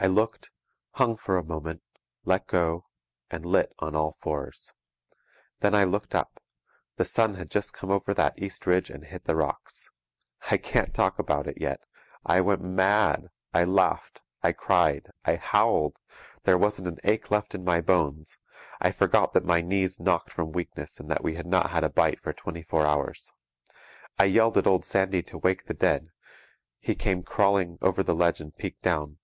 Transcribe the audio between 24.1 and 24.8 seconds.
I yelled at